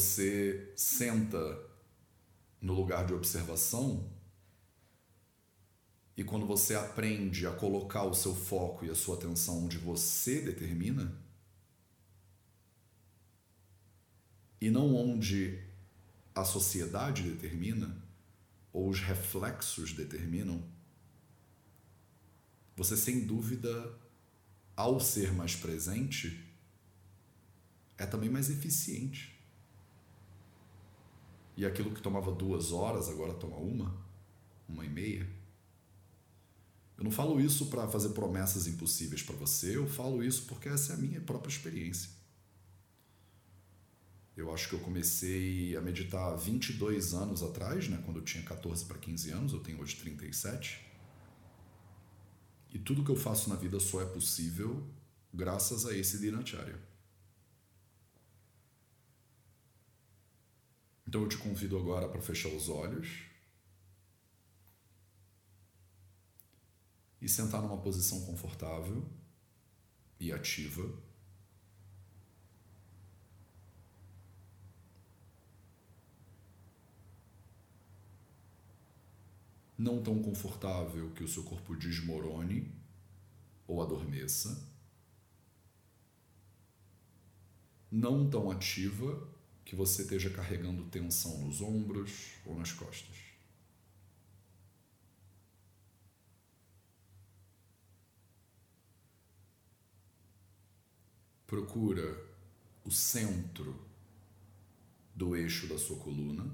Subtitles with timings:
[0.00, 1.38] você senta
[2.60, 4.10] no lugar de observação
[6.16, 10.40] e quando você aprende a colocar o seu foco e a sua atenção onde você
[10.40, 11.18] determina,
[14.60, 15.62] e não onde
[16.34, 18.02] a sociedade determina,
[18.72, 20.62] ou os reflexos determinam,
[22.76, 23.98] você sem dúvida,
[24.76, 26.46] ao ser mais presente,
[27.96, 29.39] é também mais eficiente.
[31.60, 33.94] E aquilo que tomava duas horas agora toma uma,
[34.66, 35.28] uma e meia.
[36.96, 40.94] Eu não falo isso para fazer promessas impossíveis para você, eu falo isso porque essa
[40.94, 42.08] é a minha própria experiência.
[44.34, 48.86] Eu acho que eu comecei a meditar 22 anos atrás, né, quando eu tinha 14
[48.86, 50.80] para 15 anos, eu tenho hoje 37.
[52.72, 54.82] E tudo que eu faço na vida só é possível
[55.30, 56.89] graças a esse Dinacharya.
[61.06, 63.30] Então eu te convido agora para fechar os olhos
[67.20, 69.06] e sentar numa posição confortável
[70.18, 70.82] e ativa.
[79.76, 82.70] Não tão confortável que o seu corpo desmorone
[83.66, 84.68] ou adormeça.
[87.90, 89.26] Não tão ativa
[89.70, 93.16] que você esteja carregando tensão nos ombros ou nas costas.
[101.46, 102.16] procura
[102.84, 103.88] o centro
[105.14, 106.52] do eixo da sua coluna.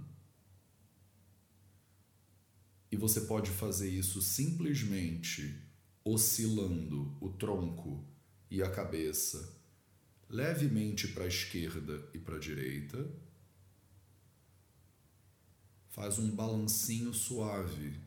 [2.91, 5.63] E você pode fazer isso simplesmente
[6.05, 8.07] oscilando o tronco
[8.51, 9.56] e a cabeça
[10.29, 13.07] levemente para a esquerda e para a direita.
[15.91, 17.99] Faz um balancinho suave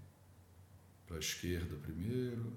[1.07, 2.53] para a esquerda primeiro,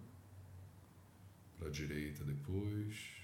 [1.58, 3.22] para a direita depois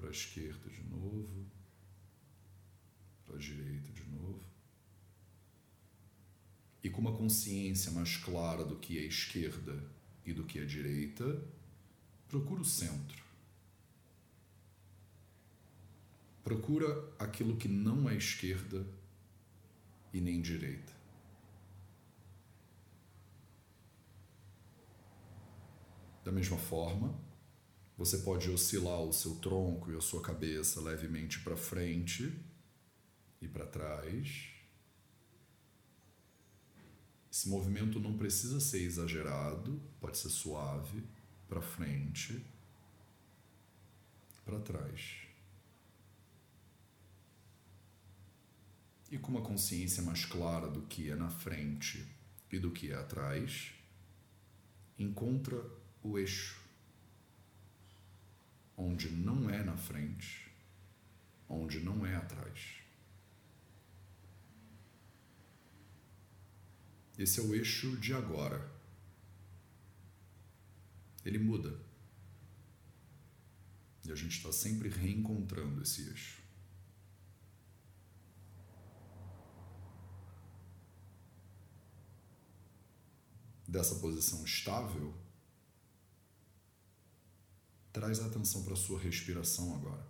[0.00, 1.46] para a esquerda de novo,
[3.26, 4.40] para a direita de novo.
[6.82, 9.84] E com uma consciência mais clara do que é esquerda
[10.24, 11.44] e do que é direita,
[12.28, 13.22] procura o centro.
[16.50, 18.84] Procura aquilo que não é esquerda
[20.12, 20.92] e nem direita.
[26.24, 27.16] Da mesma forma,
[27.96, 32.36] você pode oscilar o seu tronco e a sua cabeça levemente para frente
[33.40, 34.48] e para trás.
[37.30, 41.04] Esse movimento não precisa ser exagerado, pode ser suave,
[41.48, 42.44] para frente,
[44.44, 45.29] para trás.
[49.10, 52.06] E com uma consciência mais clara do que é na frente
[52.50, 53.72] e do que é atrás,
[54.98, 55.60] encontra
[56.02, 56.60] o eixo
[58.80, 60.50] onde não é na frente,
[61.48, 62.78] onde não é atrás.
[67.18, 68.70] Esse é o eixo de agora.
[71.22, 71.78] Ele muda.
[74.06, 76.39] E a gente está sempre reencontrando esse eixo.
[83.70, 85.14] Dessa posição estável,
[87.92, 90.06] Traz a atenção para a sua respiração agora.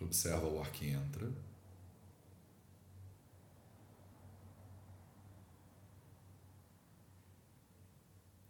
[0.00, 1.32] Observa o ar que entra.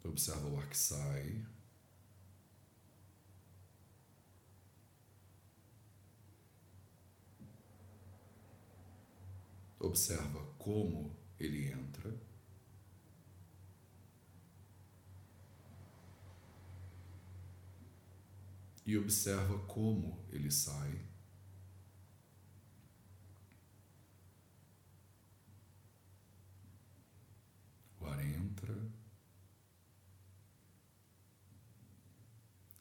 [0.03, 1.45] Observa o ar que sai.
[9.89, 12.29] Observa como ele entra.
[18.89, 21.07] e observa como ele sai.
[28.01, 28.75] O ar entra,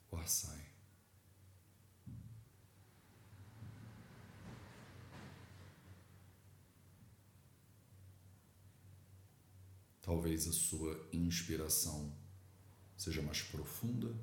[0.10, 0.57] o ar sai.
[10.08, 12.12] Talvez a sua inspiração
[12.98, 14.16] seja mais profunda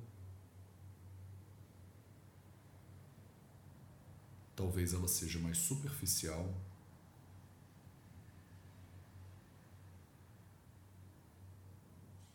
[4.56, 6.54] Talvez ela seja mais superficial.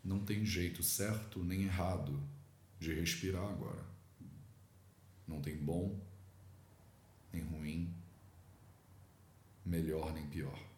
[0.04, 2.22] Não tem jeito certo nem errado
[2.78, 3.84] de respirar agora.
[5.26, 5.98] Não tem bom,
[7.32, 7.94] nem ruim,
[9.64, 10.69] melhor nem pior.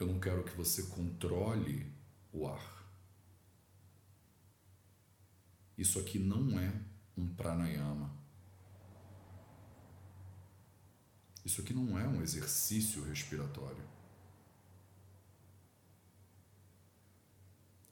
[0.00, 1.92] Eu não quero que você controle
[2.32, 2.90] o ar.
[5.76, 6.72] Isso aqui não é
[7.14, 8.10] um pranayama.
[11.44, 13.86] Isso aqui não é um exercício respiratório.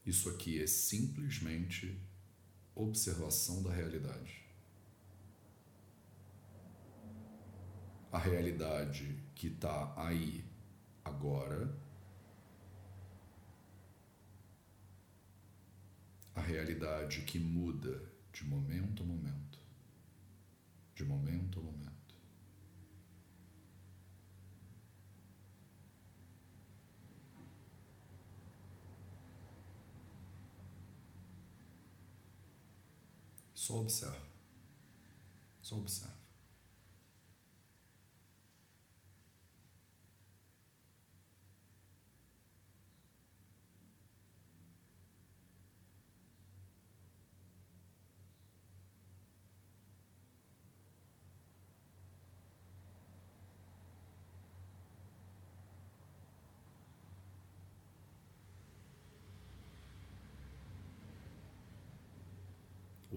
[0.07, 2.01] Isso aqui é simplesmente
[2.75, 4.43] observação da realidade.
[8.11, 10.43] A realidade que está aí
[11.05, 11.88] agora,
[16.39, 18.01] a realidade que muda
[18.33, 19.59] de momento a momento,
[20.95, 21.89] de momento a momento.
[33.53, 34.17] Só observa.
[35.61, 36.19] Só observa.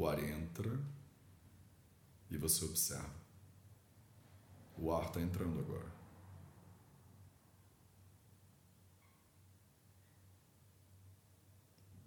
[0.01, 0.79] O ar entra
[2.31, 3.21] e você observa.
[4.77, 5.91] O ar está entrando agora.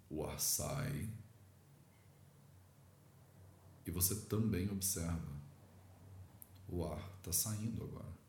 [0.09, 1.09] O ar sai
[3.85, 5.35] e você também observa.
[6.67, 8.24] O ar está saindo agora.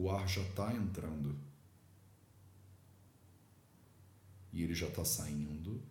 [0.00, 1.38] O ar já está entrando
[4.50, 5.82] e ele já está saindo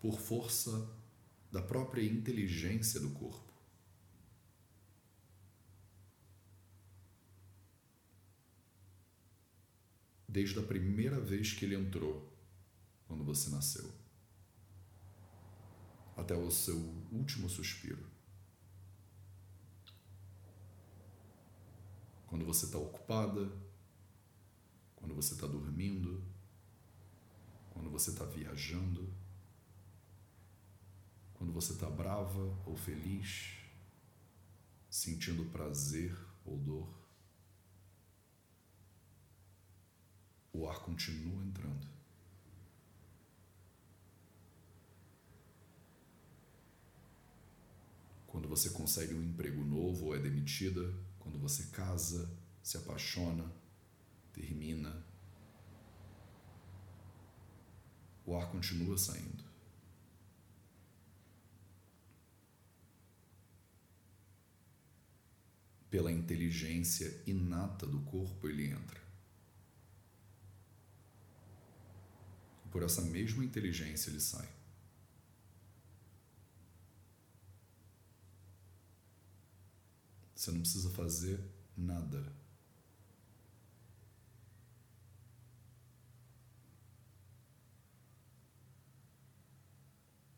[0.00, 0.90] por força
[1.52, 3.52] da própria inteligência do corpo.
[10.26, 12.34] Desde a primeira vez que ele entrou,
[13.06, 13.92] quando você nasceu,
[16.16, 16.78] até o seu
[17.12, 18.05] último suspiro.
[22.36, 23.50] Quando você está ocupada,
[24.94, 26.22] quando você está dormindo,
[27.70, 29.10] quando você está viajando,
[31.32, 33.56] quando você está brava ou feliz,
[34.90, 36.94] sentindo prazer ou dor,
[40.52, 41.88] o ar continua entrando.
[48.26, 52.30] Quando você consegue um emprego novo ou é demitida, quando você casa,
[52.62, 53.52] se apaixona,
[54.32, 55.04] termina,
[58.24, 59.44] o ar continua saindo.
[65.90, 69.00] Pela inteligência inata do corpo, ele entra.
[72.70, 74.48] Por essa mesma inteligência, ele sai.
[80.36, 81.40] Você não precisa fazer
[81.74, 82.30] nada.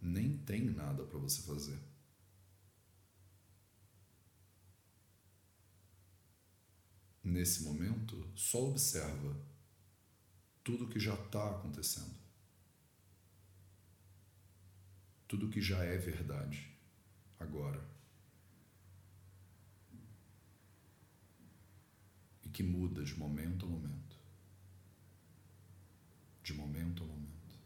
[0.00, 1.78] Nem tem nada para você fazer.
[7.24, 9.36] Nesse momento, só observa
[10.62, 12.14] tudo que já está acontecendo.
[15.26, 16.72] Tudo que já é verdade
[17.40, 17.97] agora.
[22.58, 24.16] Que muda de momento a momento.
[26.42, 27.56] De momento a momento.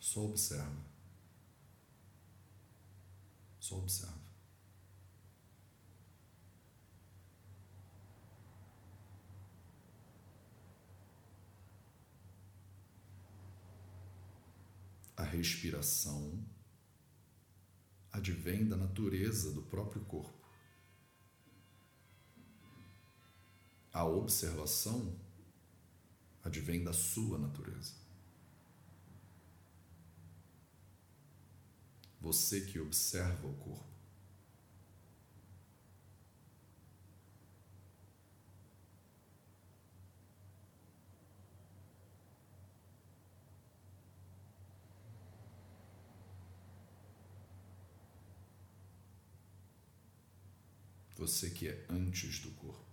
[0.00, 0.86] Só observa.
[3.60, 4.25] Só observa.
[15.36, 16.44] respiração
[18.10, 20.46] advém da natureza do próprio corpo.
[23.92, 25.18] A observação
[26.42, 27.94] advém da sua natureza.
[32.20, 33.95] Você que observa o corpo.
[51.16, 52.84] Você que é antes do corpo.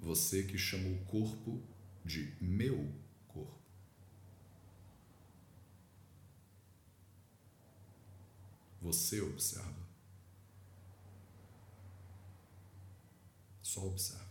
[0.00, 1.62] Você que chama o corpo
[2.02, 2.90] de meu
[3.28, 3.60] corpo.
[8.80, 9.86] Você observa.
[13.62, 14.30] Só observa.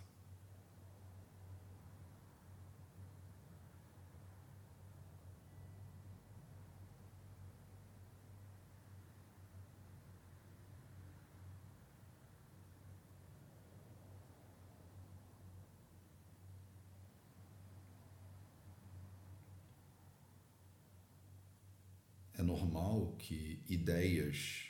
[22.39, 24.69] É normal que ideias,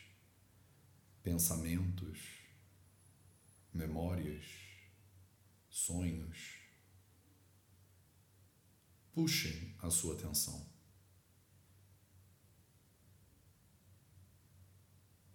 [1.23, 2.19] pensamentos,
[3.73, 4.45] memórias,
[5.69, 6.59] sonhos
[9.11, 10.69] puxem a sua atenção.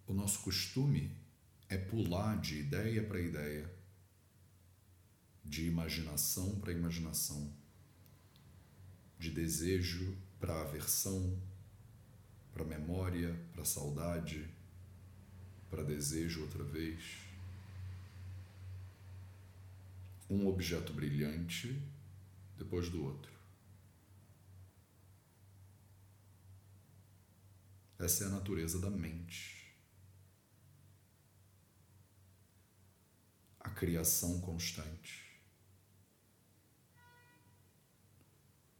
[0.07, 1.15] O nosso costume
[1.67, 3.69] é pular de ideia para ideia,
[5.43, 7.53] de imaginação para imaginação,
[9.19, 11.37] de desejo para aversão
[12.55, 14.49] para memória, para saudade,
[15.69, 17.17] para desejo outra vez.
[20.29, 21.83] Um objeto brilhante
[22.57, 23.31] depois do outro.
[27.99, 29.75] Essa é a natureza da mente.
[33.59, 35.25] A criação constante.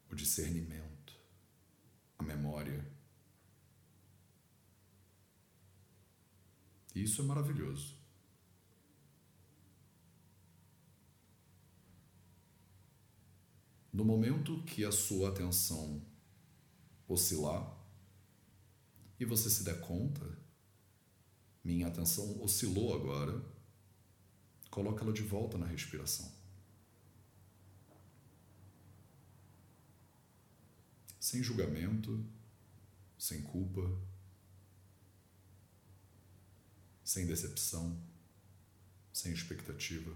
[0.10, 1.14] O discernimento,
[2.18, 2.95] a memória.
[6.96, 7.94] Isso é maravilhoso.
[13.92, 16.02] No momento que a sua atenção
[17.08, 17.78] oscilar
[19.20, 20.38] e você se der conta,
[21.64, 23.44] minha atenção oscilou agora,
[24.70, 26.32] coloca ela de volta na respiração.
[31.20, 32.26] Sem julgamento,
[33.18, 33.82] sem culpa,
[37.06, 38.02] sem decepção,
[39.14, 40.12] sem expectativa.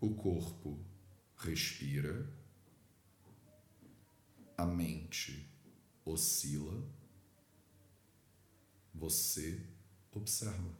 [0.00, 0.78] O corpo
[1.36, 2.32] respira,
[4.56, 5.50] a mente
[6.04, 6.88] oscila,
[8.94, 9.68] você
[10.12, 10.78] observa.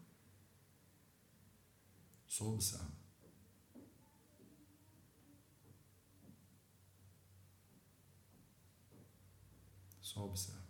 [2.28, 3.05] Só observa.
[10.16, 10.64] Só observa.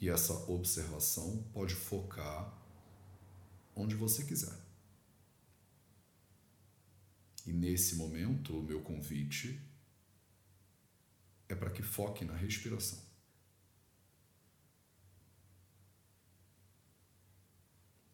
[0.00, 2.52] E essa observação pode focar
[3.76, 4.67] onde você quiser.
[7.48, 9.58] E nesse momento, o meu convite
[11.48, 13.02] é para que foque na respiração.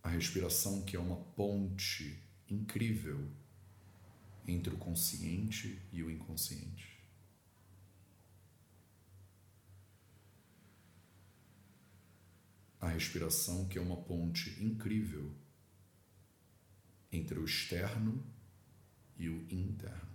[0.04, 3.28] A respiração que é uma ponte incrível
[4.46, 6.96] entre o consciente e o inconsciente.
[12.80, 15.34] A respiração que é uma ponte incrível
[17.10, 18.33] entre o externo
[19.16, 20.14] e o interno.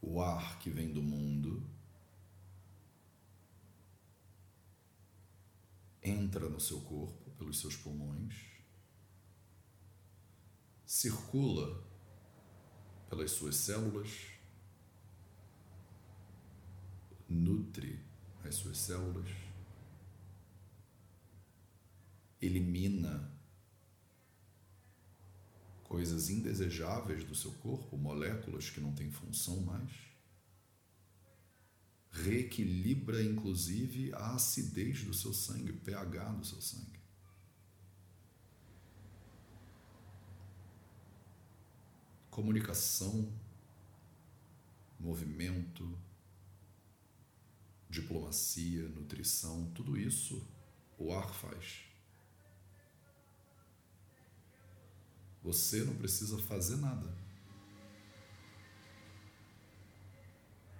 [0.00, 1.66] O ar que vem do mundo
[6.02, 8.34] entra no seu corpo pelos seus pulmões,
[10.84, 11.82] circula
[13.08, 14.10] pelas suas células,
[17.28, 18.04] nutre
[18.44, 19.43] as suas células
[22.44, 23.32] elimina
[25.84, 29.92] coisas indesejáveis do seu corpo, moléculas que não têm função mais.
[32.10, 37.00] Reequilibra inclusive a acidez do seu sangue, o pH do seu sangue.
[42.30, 43.32] Comunicação
[44.98, 45.98] movimento,
[47.90, 50.42] diplomacia, nutrição, tudo isso
[50.98, 51.93] o ar faz.
[55.44, 57.06] Você não precisa fazer nada.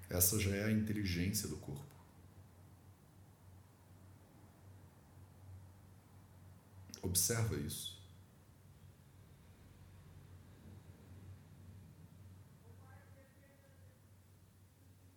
[0.08, 1.94] Essa já é a inteligência do corpo.
[7.02, 8.02] Observa isso.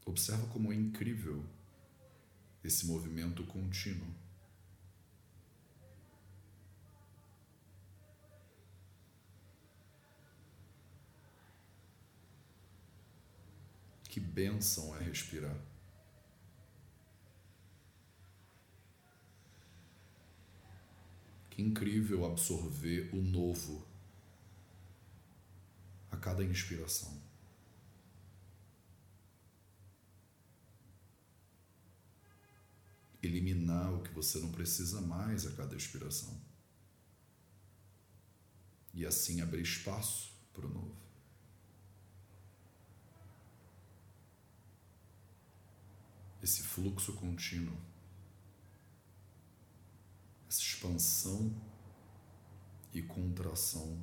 [0.05, 1.45] Observa como é incrível
[2.63, 4.26] esse movimento contínuo.
[14.17, 15.55] Que bênção é respirar.
[21.51, 23.85] Que incrível absorver o novo
[26.09, 27.21] a cada inspiração.
[33.21, 36.41] Eliminar o que você não precisa mais a cada expiração.
[38.95, 41.06] E assim abrir espaço para o novo.
[46.47, 47.77] Esse fluxo contínuo,
[50.47, 51.53] essa expansão
[52.93, 54.01] e contração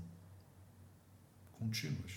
[1.52, 2.12] contínuas,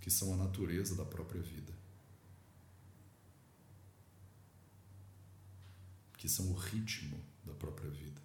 [0.00, 1.72] que são a natureza da própria vida,
[6.18, 8.20] que são o ritmo da própria vida.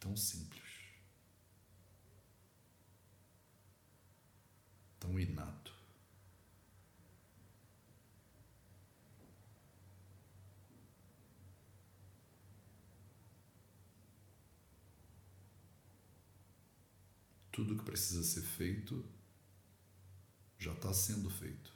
[0.00, 0.65] Tão simples.
[5.06, 5.72] Tão inato.
[17.52, 19.02] Tudo que precisa ser feito
[20.58, 21.72] já está sendo feito.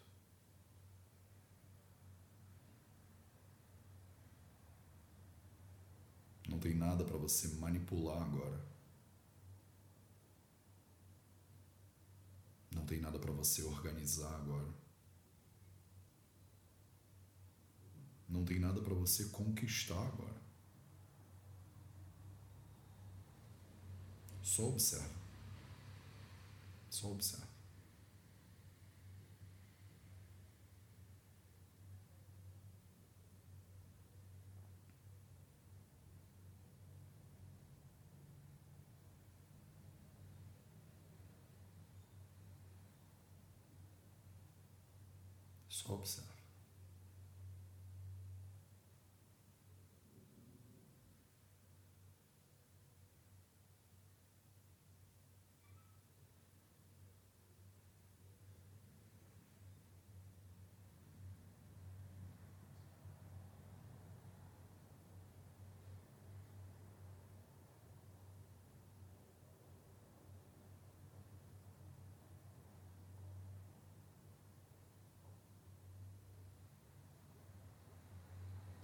[6.49, 8.70] Não tem nada para você manipular agora.
[12.71, 14.73] Não tem nada para você organizar agora.
[18.29, 20.41] Não tem nada para você conquistar agora.
[24.43, 25.21] Só observa.
[26.89, 27.50] Só observa.
[45.89, 46.40] Observa.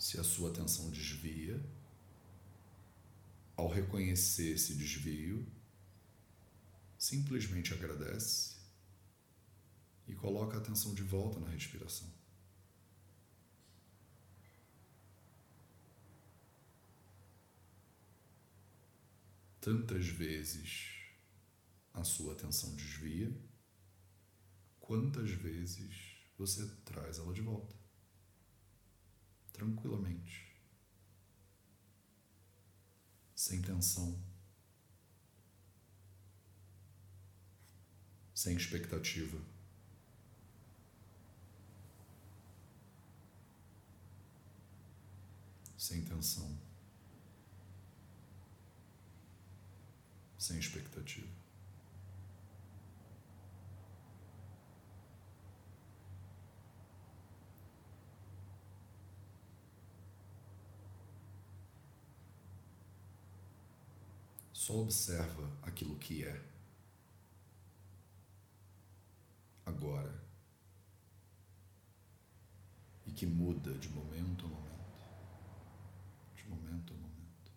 [0.06, 1.60] Se a sua atenção desvia,
[3.56, 5.44] ao reconhecer esse desvio,
[6.96, 8.54] simplesmente agradece
[10.06, 12.08] e coloca a atenção de volta na respiração.
[19.60, 21.00] Tantas vezes
[21.92, 23.36] a sua atenção desvia,
[24.78, 27.85] quantas vezes você traz ela de volta
[29.56, 30.54] tranquilamente,
[33.34, 34.18] sem tensão,
[38.34, 39.38] sem expectativa.
[45.78, 46.58] Sem tensão,
[50.36, 51.45] sem expectativa.
[64.66, 66.42] Só observa aquilo que é.
[69.64, 70.12] Agora.
[73.06, 75.04] E que muda de momento a momento.
[76.34, 77.52] De momento a momento.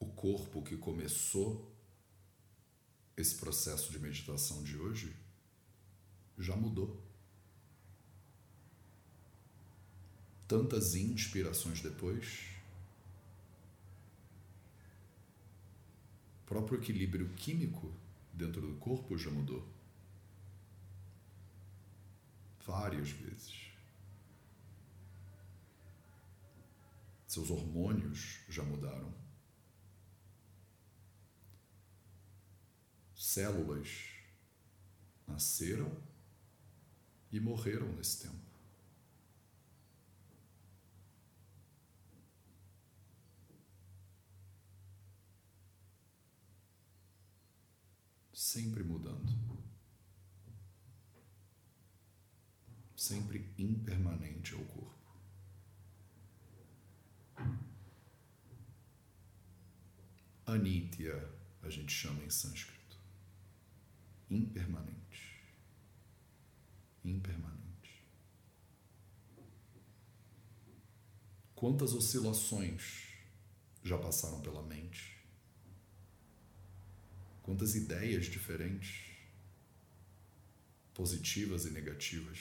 [0.00, 1.77] O corpo que começou
[3.20, 5.14] esse processo de meditação de hoje
[6.38, 7.02] já mudou.
[10.46, 12.48] Tantas inspirações depois,
[16.48, 17.92] próprio equilíbrio químico
[18.32, 19.68] dentro do corpo já mudou.
[22.64, 23.70] Várias vezes.
[27.26, 29.12] Seus hormônios já mudaram.
[33.30, 34.08] Células
[35.26, 36.02] nasceram
[37.30, 38.48] e morreram nesse tempo.
[48.32, 49.30] Sempre mudando.
[52.96, 55.20] Sempre impermanente ao corpo.
[60.46, 62.77] Anitya, a gente chama em sânscrito.
[64.30, 65.42] Impermanente.
[67.04, 68.04] Impermanente.
[71.54, 73.08] Quantas oscilações
[73.82, 75.18] já passaram pela mente?
[77.42, 79.16] Quantas ideias diferentes,
[80.94, 82.38] positivas e negativas,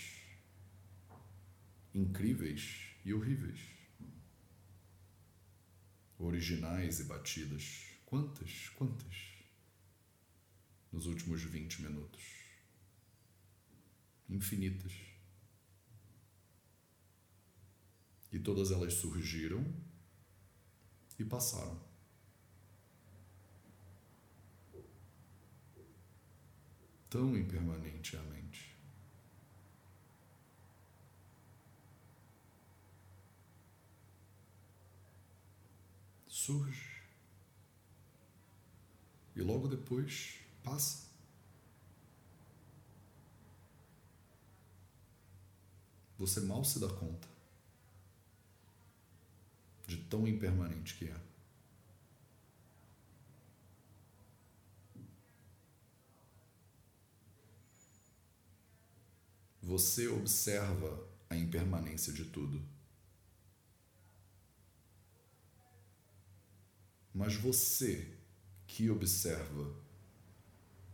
[1.95, 3.59] incríveis e horríveis,
[6.19, 9.26] originais e batidas Quantas, quantas?
[10.97, 12.23] Nos últimos 20 minutos.
[14.27, 14.91] Infinitas.
[18.31, 19.63] E todas elas surgiram
[21.19, 21.79] e passaram.
[27.11, 28.75] Tão impermanente é a mente.
[36.27, 37.03] Surge
[39.35, 40.36] e logo depois
[40.67, 41.07] passa.
[46.17, 47.27] Você mal se dá conta
[49.85, 51.27] de tão impermanente que é.
[59.61, 62.61] Você observa a impermanência de tudo.
[67.13, 68.17] Mas você
[68.65, 69.86] que observa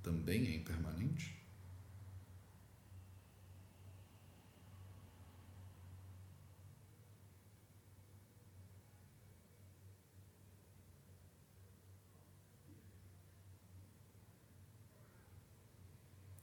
[0.04, 1.42] também é impermanente?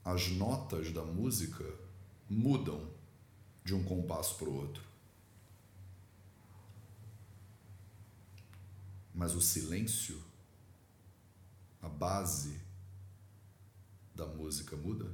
[0.03, 1.63] As notas da música
[2.27, 2.91] mudam
[3.63, 4.83] de um compasso para o outro.
[9.13, 10.21] Mas o silêncio
[11.81, 12.59] a base
[14.21, 15.11] da música muda?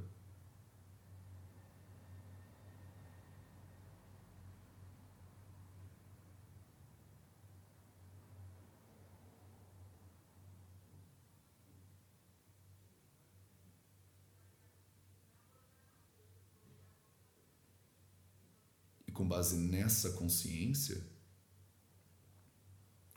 [19.06, 21.02] E com base nessa consciência,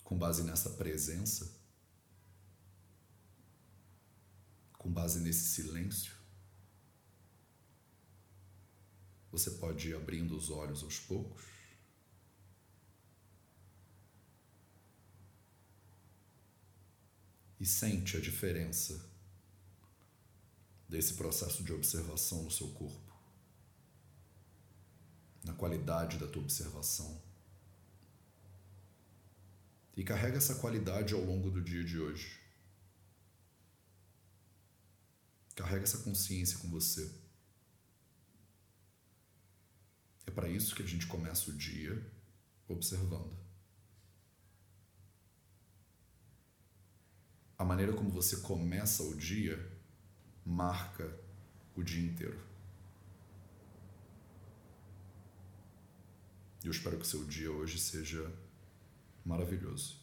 [0.06, 1.61] com base nessa presença,
[4.82, 6.12] com base nesse silêncio,
[9.32, 11.44] você pode ir abrindo os olhos aos poucos.
[17.60, 19.08] E sente a diferença
[20.90, 23.14] desse processo de observação no seu corpo,
[25.44, 27.22] na qualidade da tua observação.
[29.96, 32.41] E carrega essa qualidade ao longo do dia de hoje.
[35.62, 37.14] Carrega essa consciência com você.
[40.26, 42.04] É para isso que a gente começa o dia
[42.68, 43.38] observando.
[47.60, 49.56] A maneira como você começa o dia
[50.44, 51.16] marca
[51.76, 52.42] o dia inteiro.
[56.64, 58.36] E eu espero que o seu dia hoje seja
[59.24, 60.02] maravilhoso.